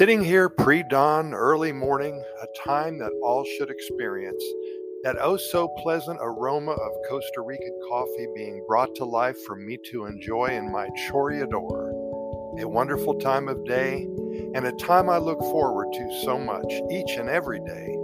Sitting 0.00 0.24
here 0.24 0.48
pre 0.48 0.82
dawn, 0.82 1.34
early 1.34 1.72
morning, 1.72 2.24
a 2.40 2.46
time 2.66 2.96
that 3.00 3.12
all 3.22 3.44
should 3.44 3.68
experience, 3.68 4.42
that 5.02 5.18
oh 5.20 5.36
so 5.36 5.68
pleasant 5.76 6.18
aroma 6.22 6.70
of 6.70 6.92
Costa 7.06 7.42
Rican 7.42 7.78
coffee 7.86 8.26
being 8.34 8.64
brought 8.66 8.94
to 8.94 9.04
life 9.04 9.36
for 9.44 9.56
me 9.56 9.76
to 9.90 10.06
enjoy 10.06 10.46
in 10.46 10.72
my 10.72 10.88
Chorreador. 11.04 11.90
A 12.62 12.66
wonderful 12.66 13.12
time 13.16 13.46
of 13.46 13.62
day, 13.66 14.04
and 14.54 14.64
a 14.64 14.72
time 14.72 15.10
I 15.10 15.18
look 15.18 15.40
forward 15.40 15.92
to 15.92 16.20
so 16.24 16.38
much 16.38 16.72
each 16.90 17.18
and 17.18 17.28
every 17.28 17.60
day. 17.60 17.94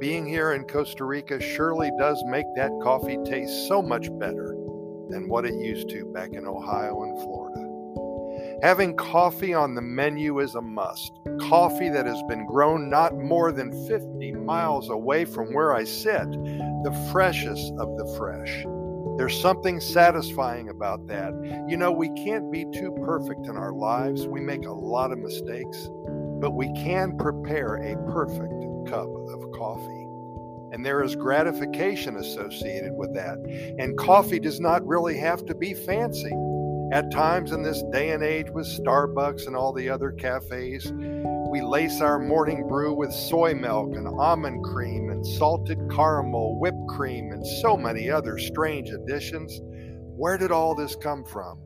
Being 0.00 0.26
here 0.26 0.54
in 0.54 0.64
Costa 0.64 1.04
Rica 1.04 1.40
surely 1.40 1.92
does 1.96 2.20
make 2.26 2.46
that 2.56 2.72
coffee 2.82 3.18
taste 3.24 3.68
so 3.68 3.80
much 3.80 4.08
better 4.18 4.56
than 5.10 5.28
what 5.28 5.46
it 5.46 5.54
used 5.54 5.90
to 5.90 6.06
back 6.06 6.32
in 6.32 6.44
Ohio 6.44 7.04
and 7.04 7.16
Florida. 7.22 7.65
Having 8.62 8.96
coffee 8.96 9.52
on 9.52 9.74
the 9.74 9.82
menu 9.82 10.40
is 10.40 10.54
a 10.54 10.62
must. 10.62 11.12
Coffee 11.40 11.90
that 11.90 12.06
has 12.06 12.22
been 12.26 12.46
grown 12.46 12.88
not 12.88 13.14
more 13.14 13.52
than 13.52 13.86
50 13.86 14.32
miles 14.32 14.88
away 14.88 15.26
from 15.26 15.52
where 15.52 15.74
I 15.74 15.84
sit, 15.84 16.30
the 16.30 17.08
freshest 17.12 17.74
of 17.78 17.98
the 17.98 18.14
fresh. 18.16 18.64
There's 19.18 19.38
something 19.38 19.78
satisfying 19.78 20.70
about 20.70 21.06
that. 21.08 21.34
You 21.68 21.76
know, 21.76 21.92
we 21.92 22.08
can't 22.14 22.50
be 22.50 22.64
too 22.72 22.96
perfect 23.04 23.46
in 23.46 23.58
our 23.58 23.72
lives. 23.72 24.26
We 24.26 24.40
make 24.40 24.64
a 24.64 24.72
lot 24.72 25.12
of 25.12 25.18
mistakes, 25.18 25.90
but 26.40 26.52
we 26.52 26.72
can 26.72 27.18
prepare 27.18 27.76
a 27.76 27.96
perfect 28.10 28.54
cup 28.88 29.08
of 29.08 29.52
coffee. 29.52 30.06
And 30.72 30.84
there 30.84 31.02
is 31.02 31.14
gratification 31.14 32.16
associated 32.16 32.92
with 32.94 33.14
that. 33.14 33.38
And 33.78 33.98
coffee 33.98 34.40
does 34.40 34.60
not 34.60 34.86
really 34.86 35.16
have 35.18 35.44
to 35.46 35.54
be 35.54 35.74
fancy. 35.74 36.32
At 36.92 37.10
times 37.10 37.50
in 37.50 37.62
this 37.62 37.82
day 37.90 38.10
and 38.10 38.22
age 38.22 38.48
with 38.50 38.66
Starbucks 38.66 39.48
and 39.48 39.56
all 39.56 39.72
the 39.72 39.90
other 39.90 40.12
cafes, 40.12 40.92
we 41.50 41.60
lace 41.60 42.00
our 42.00 42.20
morning 42.20 42.68
brew 42.68 42.94
with 42.94 43.12
soy 43.12 43.54
milk 43.54 43.96
and 43.96 44.06
almond 44.06 44.62
cream 44.64 45.10
and 45.10 45.26
salted 45.26 45.78
caramel, 45.90 46.60
whipped 46.60 46.86
cream, 46.88 47.32
and 47.32 47.44
so 47.44 47.76
many 47.76 48.08
other 48.08 48.38
strange 48.38 48.90
additions. 48.90 49.60
Where 50.16 50.38
did 50.38 50.52
all 50.52 50.76
this 50.76 50.94
come 50.94 51.24
from? 51.24 51.58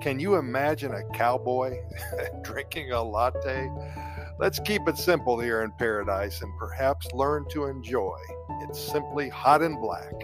Can 0.00 0.20
you 0.20 0.36
imagine 0.36 0.94
a 0.94 1.02
cowboy 1.12 1.76
drinking 2.42 2.92
a 2.92 3.02
latte? 3.02 3.68
Let's 4.38 4.60
keep 4.60 4.82
it 4.86 4.96
simple 4.96 5.40
here 5.40 5.62
in 5.62 5.72
paradise 5.72 6.40
and 6.40 6.52
perhaps 6.56 7.10
learn 7.12 7.46
to 7.50 7.64
enjoy. 7.64 8.18
It's 8.62 8.78
simply 8.78 9.28
hot 9.28 9.60
and 9.60 9.80
black, 9.80 10.14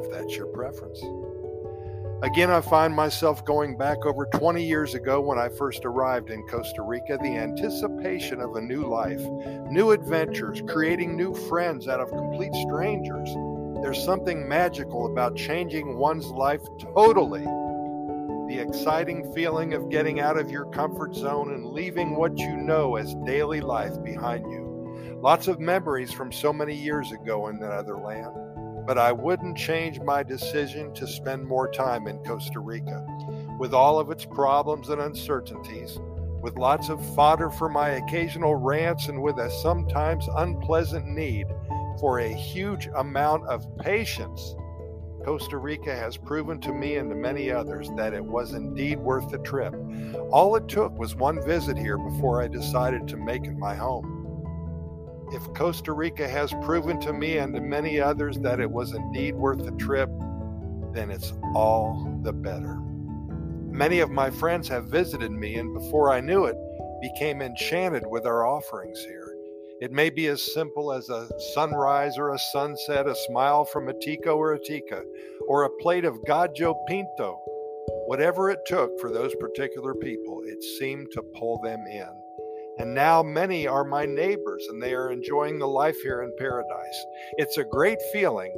if 0.00 0.10
that's 0.10 0.34
your 0.36 0.48
preference. 0.48 1.00
Again, 2.22 2.50
I 2.50 2.60
find 2.60 2.94
myself 2.94 3.44
going 3.44 3.76
back 3.76 4.06
over 4.06 4.26
20 4.26 4.62
years 4.62 4.94
ago 4.94 5.20
when 5.20 5.40
I 5.40 5.48
first 5.48 5.84
arrived 5.84 6.30
in 6.30 6.46
Costa 6.46 6.80
Rica, 6.80 7.18
the 7.20 7.36
anticipation 7.36 8.40
of 8.40 8.54
a 8.54 8.60
new 8.60 8.86
life, 8.86 9.20
new 9.68 9.90
adventures, 9.90 10.62
creating 10.68 11.16
new 11.16 11.34
friends 11.34 11.88
out 11.88 11.98
of 11.98 12.10
complete 12.10 12.54
strangers. 12.54 13.28
There's 13.82 14.04
something 14.04 14.48
magical 14.48 15.10
about 15.10 15.34
changing 15.34 15.98
one's 15.98 16.26
life 16.26 16.62
totally. 16.78 17.42
The 17.42 18.64
exciting 18.68 19.32
feeling 19.34 19.74
of 19.74 19.90
getting 19.90 20.20
out 20.20 20.38
of 20.38 20.48
your 20.48 20.66
comfort 20.66 21.16
zone 21.16 21.52
and 21.52 21.72
leaving 21.72 22.14
what 22.14 22.38
you 22.38 22.56
know 22.56 22.94
as 22.94 23.16
daily 23.26 23.60
life 23.60 24.00
behind 24.04 24.48
you. 24.48 25.18
Lots 25.20 25.48
of 25.48 25.58
memories 25.58 26.12
from 26.12 26.30
so 26.30 26.52
many 26.52 26.76
years 26.76 27.10
ago 27.10 27.48
in 27.48 27.58
that 27.58 27.72
other 27.72 27.96
land 27.96 28.51
but 28.86 28.98
I 28.98 29.12
wouldn't 29.12 29.56
change 29.56 30.00
my 30.00 30.22
decision 30.22 30.92
to 30.94 31.06
spend 31.06 31.46
more 31.46 31.70
time 31.70 32.06
in 32.06 32.18
Costa 32.24 32.60
Rica. 32.60 33.06
With 33.58 33.72
all 33.72 33.98
of 33.98 34.10
its 34.10 34.24
problems 34.24 34.88
and 34.88 35.00
uncertainties, 35.00 35.98
with 36.40 36.56
lots 36.56 36.88
of 36.88 37.14
fodder 37.14 37.50
for 37.50 37.68
my 37.68 37.90
occasional 37.90 38.56
rants, 38.56 39.08
and 39.08 39.22
with 39.22 39.38
a 39.38 39.50
sometimes 39.62 40.28
unpleasant 40.36 41.06
need 41.06 41.46
for 42.00 42.18
a 42.18 42.28
huge 42.28 42.88
amount 42.96 43.46
of 43.46 43.64
patience, 43.78 44.56
Costa 45.24 45.56
Rica 45.56 45.94
has 45.94 46.16
proven 46.16 46.60
to 46.62 46.72
me 46.72 46.96
and 46.96 47.08
to 47.10 47.14
many 47.14 47.50
others 47.50 47.88
that 47.96 48.12
it 48.12 48.24
was 48.24 48.54
indeed 48.54 48.98
worth 48.98 49.30
the 49.30 49.38
trip. 49.38 49.72
All 50.32 50.56
it 50.56 50.66
took 50.66 50.98
was 50.98 51.14
one 51.14 51.40
visit 51.46 51.78
here 51.78 51.96
before 51.96 52.42
I 52.42 52.48
decided 52.48 53.06
to 53.08 53.16
make 53.16 53.44
it 53.44 53.56
my 53.56 53.76
home. 53.76 54.21
If 55.34 55.54
Costa 55.54 55.92
Rica 55.94 56.28
has 56.28 56.52
proven 56.62 57.00
to 57.00 57.12
me 57.14 57.38
and 57.38 57.54
to 57.54 57.60
many 57.62 57.98
others 57.98 58.38
that 58.40 58.60
it 58.60 58.70
was 58.70 58.92
indeed 58.92 59.34
worth 59.34 59.64
the 59.64 59.72
trip, 59.72 60.10
then 60.92 61.10
it's 61.10 61.32
all 61.54 62.20
the 62.22 62.34
better. 62.34 62.78
Many 63.70 64.00
of 64.00 64.10
my 64.10 64.28
friends 64.28 64.68
have 64.68 64.90
visited 64.90 65.30
me, 65.30 65.54
and 65.56 65.72
before 65.72 66.12
I 66.12 66.20
knew 66.20 66.44
it, 66.44 66.56
became 67.00 67.40
enchanted 67.40 68.02
with 68.06 68.26
our 68.26 68.46
offerings 68.46 69.02
here. 69.04 69.34
It 69.80 69.90
may 69.90 70.10
be 70.10 70.26
as 70.26 70.52
simple 70.52 70.92
as 70.92 71.08
a 71.08 71.30
sunrise 71.54 72.18
or 72.18 72.34
a 72.34 72.38
sunset, 72.38 73.06
a 73.06 73.14
smile 73.26 73.64
from 73.64 73.88
a 73.88 73.98
tico 73.98 74.36
or 74.36 74.52
a 74.52 74.58
tica, 74.58 75.02
or 75.48 75.64
a 75.64 75.76
plate 75.80 76.04
of 76.04 76.22
gallo 76.26 76.74
pinto. 76.86 77.40
Whatever 78.06 78.50
it 78.50 78.60
took 78.66 79.00
for 79.00 79.10
those 79.10 79.34
particular 79.36 79.94
people, 79.94 80.42
it 80.44 80.62
seemed 80.78 81.06
to 81.12 81.22
pull 81.22 81.58
them 81.62 81.80
in. 81.90 82.06
And 82.78 82.94
now 82.94 83.22
many 83.22 83.66
are 83.66 83.84
my 83.84 84.06
neighbors 84.06 84.66
and 84.68 84.82
they 84.82 84.94
are 84.94 85.12
enjoying 85.12 85.58
the 85.58 85.68
life 85.68 85.96
here 86.02 86.22
in 86.22 86.32
paradise. 86.38 87.04
It's 87.38 87.58
a 87.58 87.64
great 87.64 87.98
feeling 88.12 88.52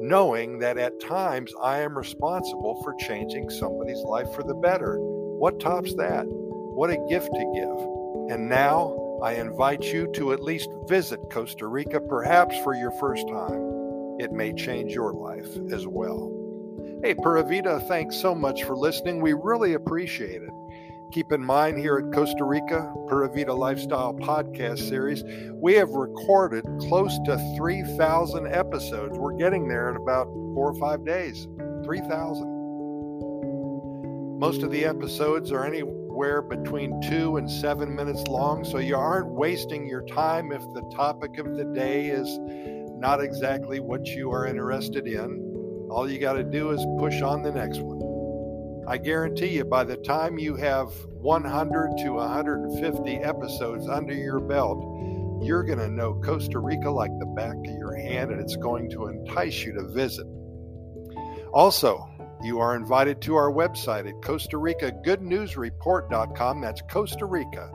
knowing 0.00 0.58
that 0.60 0.78
at 0.78 1.00
times 1.00 1.52
I 1.62 1.78
am 1.80 1.96
responsible 1.96 2.80
for 2.82 2.94
changing 3.06 3.50
somebody's 3.50 4.02
life 4.02 4.32
for 4.34 4.42
the 4.42 4.54
better. 4.54 4.96
What 4.98 5.60
tops 5.60 5.94
that? 5.96 6.24
What 6.26 6.90
a 6.90 7.04
gift 7.08 7.30
to 7.32 7.52
give. 7.54 8.34
And 8.34 8.48
now 8.48 9.20
I 9.22 9.34
invite 9.34 9.82
you 9.84 10.10
to 10.14 10.32
at 10.32 10.42
least 10.42 10.68
visit 10.88 11.20
Costa 11.32 11.66
Rica, 11.66 12.00
perhaps 12.00 12.56
for 12.60 12.74
your 12.74 12.92
first 12.92 13.26
time. 13.28 14.16
It 14.20 14.32
may 14.32 14.52
change 14.52 14.92
your 14.92 15.12
life 15.12 15.48
as 15.72 15.86
well. 15.86 16.34
Hey, 17.02 17.14
Pura 17.14 17.42
Vida, 17.42 17.80
thanks 17.88 18.16
so 18.16 18.34
much 18.34 18.64
for 18.64 18.76
listening. 18.76 19.20
We 19.20 19.32
really 19.32 19.74
appreciate 19.74 20.42
it. 20.42 20.50
Keep 21.10 21.32
in 21.32 21.42
mind 21.42 21.78
here 21.78 21.96
at 21.96 22.12
Costa 22.12 22.44
Rica, 22.44 22.92
Pura 23.08 23.30
Vida 23.30 23.54
Lifestyle 23.54 24.12
podcast 24.12 24.86
series, 24.90 25.24
we 25.54 25.72
have 25.72 25.88
recorded 25.90 26.66
close 26.80 27.18
to 27.24 27.38
3,000 27.56 28.46
episodes. 28.46 29.18
We're 29.18 29.32
getting 29.32 29.68
there 29.68 29.88
in 29.88 29.96
about 29.96 30.26
four 30.54 30.70
or 30.70 30.74
five 30.74 31.06
days. 31.06 31.48
3,000. 31.84 32.46
Most 34.38 34.62
of 34.62 34.70
the 34.70 34.84
episodes 34.84 35.50
are 35.50 35.64
anywhere 35.64 36.42
between 36.42 37.00
two 37.00 37.38
and 37.38 37.50
seven 37.50 37.94
minutes 37.94 38.28
long, 38.28 38.62
so 38.62 38.76
you 38.76 38.94
aren't 38.94 39.30
wasting 39.30 39.88
your 39.88 40.02
time 40.02 40.52
if 40.52 40.60
the 40.74 40.82
topic 40.94 41.38
of 41.38 41.56
the 41.56 41.64
day 41.74 42.08
is 42.08 42.38
not 42.98 43.22
exactly 43.22 43.80
what 43.80 44.06
you 44.08 44.30
are 44.30 44.46
interested 44.46 45.06
in. 45.06 45.88
All 45.90 46.10
you 46.10 46.18
got 46.18 46.34
to 46.34 46.44
do 46.44 46.72
is 46.72 46.84
push 46.98 47.22
on 47.22 47.42
the 47.42 47.52
next 47.52 47.80
one. 47.80 48.07
I 48.88 48.96
guarantee 48.96 49.48
you, 49.48 49.66
by 49.66 49.84
the 49.84 49.98
time 49.98 50.38
you 50.38 50.56
have 50.56 50.88
100 51.08 51.98
to 51.98 52.12
150 52.12 53.16
episodes 53.16 53.86
under 53.86 54.14
your 54.14 54.40
belt, 54.40 54.78
you're 55.42 55.62
going 55.62 55.78
to 55.78 55.90
know 55.90 56.18
Costa 56.24 56.58
Rica 56.58 56.90
like 56.90 57.10
the 57.18 57.26
back 57.26 57.54
of 57.54 57.76
your 57.76 57.94
hand, 57.94 58.30
and 58.30 58.40
it's 58.40 58.56
going 58.56 58.88
to 58.92 59.08
entice 59.08 59.62
you 59.62 59.74
to 59.74 59.88
visit. 59.88 60.26
Also, 61.52 62.02
you 62.42 62.60
are 62.60 62.74
invited 62.74 63.20
to 63.20 63.36
our 63.36 63.52
website 63.52 64.08
at 64.08 64.22
Costa 64.22 64.56
Rica 64.56 64.90
Good 65.04 65.20
News 65.20 65.58
Report.com. 65.58 66.62
That's 66.62 66.80
Costa 66.90 67.26
Rica 67.26 67.70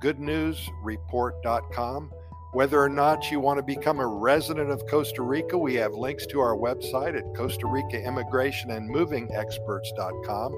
Good 0.00 0.18
News 0.18 0.68
Report.com. 0.82 2.10
Whether 2.52 2.82
or 2.82 2.88
not 2.88 3.30
you 3.30 3.40
want 3.40 3.58
to 3.58 3.62
become 3.62 4.00
a 4.00 4.06
resident 4.06 4.70
of 4.70 4.86
Costa 4.86 5.20
Rica, 5.20 5.58
we 5.58 5.74
have 5.74 5.92
links 5.92 6.24
to 6.28 6.40
our 6.40 6.56
website 6.56 7.14
at 7.14 7.36
Costa 7.36 7.66
Rica 7.66 8.02
Immigration 8.02 8.70
and 8.70 8.88
Moving 8.88 9.28
Experts.com. 9.34 10.54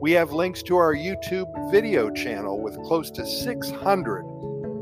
We 0.00 0.12
have 0.12 0.32
links 0.32 0.62
to 0.62 0.76
our 0.76 0.94
YouTube 0.94 1.70
video 1.70 2.10
channel 2.10 2.62
with 2.62 2.82
close 2.84 3.10
to 3.10 3.26
600 3.26 4.24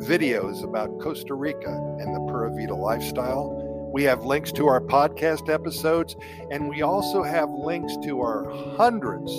videos 0.02 0.62
about 0.62 1.00
Costa 1.00 1.34
Rica 1.34 1.96
and 1.98 2.14
the 2.14 2.20
Pura 2.28 2.54
Vida 2.54 2.76
lifestyle. 2.76 3.90
We 3.92 4.04
have 4.04 4.25
links 4.25 4.52
to 4.52 4.69
our 4.69 4.81
podcast 4.81 5.52
episodes, 5.52 6.14
and 6.52 6.69
we 6.69 6.82
also 6.82 7.25
have 7.25 7.50
links 7.50 7.96
to 8.04 8.20
our 8.20 8.48
hundreds 8.76 9.32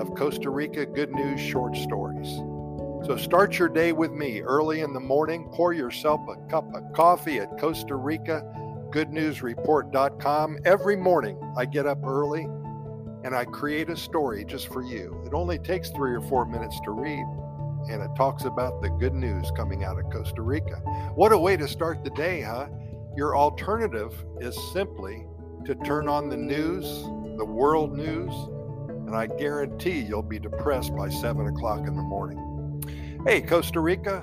of 0.00 0.14
Costa 0.16 0.48
Rica 0.48 0.86
good 0.86 1.10
news 1.10 1.38
short 1.38 1.76
stories. 1.76 2.40
So 3.06 3.18
start 3.18 3.58
your 3.58 3.68
day 3.68 3.92
with 3.92 4.12
me 4.12 4.40
early 4.40 4.80
in 4.80 4.94
the 4.94 5.00
morning. 5.00 5.50
Pour 5.52 5.74
yourself 5.74 6.22
a 6.26 6.36
cup 6.48 6.74
of 6.74 6.90
coffee 6.94 7.38
at 7.38 7.58
Costa 7.58 7.96
Rica 7.96 8.42
goodnewsreport.com. 8.94 10.58
Every 10.64 10.96
morning 10.96 11.52
I 11.54 11.66
get 11.66 11.84
up 11.84 12.02
early 12.02 12.44
and 13.24 13.34
I 13.34 13.44
create 13.44 13.90
a 13.90 13.96
story 13.96 14.46
just 14.46 14.68
for 14.68 14.82
you. 14.82 15.22
It 15.26 15.34
only 15.34 15.58
takes 15.58 15.90
three 15.90 16.14
or 16.14 16.22
four 16.22 16.46
minutes 16.46 16.80
to 16.84 16.92
read, 16.92 17.26
and 17.90 18.02
it 18.02 18.10
talks 18.16 18.44
about 18.44 18.80
the 18.80 18.88
good 18.88 19.14
news 19.14 19.50
coming 19.54 19.84
out 19.84 19.98
of 19.98 20.10
Costa 20.10 20.40
Rica. 20.40 20.76
What 21.14 21.32
a 21.32 21.38
way 21.38 21.58
to 21.58 21.68
start 21.68 22.04
the 22.04 22.10
day, 22.10 22.40
huh? 22.40 22.68
Your 23.16 23.36
alternative 23.36 24.14
is 24.40 24.56
simply 24.72 25.26
to 25.66 25.74
turn 25.74 26.08
on 26.08 26.30
the 26.30 26.36
news, 26.36 26.84
the 27.36 27.44
world 27.44 27.96
news, 27.96 28.32
and 29.06 29.14
I 29.14 29.26
guarantee 29.26 30.00
you'll 30.00 30.22
be 30.22 30.38
depressed 30.38 30.96
by 30.96 31.10
seven 31.10 31.48
o'clock 31.48 31.86
in 31.86 31.96
the 31.96 32.02
morning. 32.02 32.53
Hey, 33.26 33.40
Costa 33.40 33.80
Rica, 33.80 34.22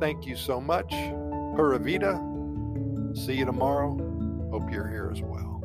Thank 0.00 0.26
you 0.26 0.36
so 0.36 0.60
much. 0.60 0.90
Pura 0.90 1.78
Vida. 1.78 2.22
See 3.14 3.34
you 3.34 3.44
tomorrow. 3.44 3.96
Hope 4.50 4.70
you're 4.70 4.88
here 4.88 5.10
as 5.12 5.20
well. 5.20 5.57